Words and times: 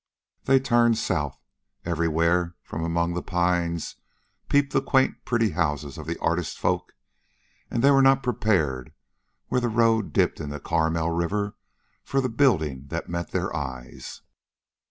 They 0.45 0.59
turned 0.59 0.97
south. 0.97 1.39
Everywhere 1.85 2.55
from 2.63 2.83
among 2.83 3.13
the 3.13 3.21
pines 3.21 3.97
peeped 4.49 4.73
the 4.73 4.81
quaint 4.81 5.23
pretty 5.25 5.51
houses 5.51 5.95
of 5.99 6.07
the 6.07 6.17
artist 6.17 6.57
folk, 6.57 6.95
and 7.69 7.83
they 7.83 7.91
were 7.91 8.01
not 8.01 8.23
prepared, 8.23 8.93
where 9.49 9.61
the 9.61 9.69
road 9.69 10.11
dipped 10.11 10.37
to 10.39 10.59
Carmel 10.59 11.11
River, 11.11 11.53
for 12.03 12.19
the 12.19 12.29
building 12.29 12.87
that 12.87 13.09
met 13.09 13.29
their 13.29 13.55
eyes. 13.55 14.23